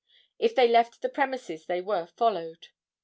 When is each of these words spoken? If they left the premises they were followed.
If 0.39 0.55
they 0.55 0.67
left 0.67 1.03
the 1.03 1.09
premises 1.09 1.67
they 1.67 1.79
were 1.79 2.07
followed. 2.07 2.69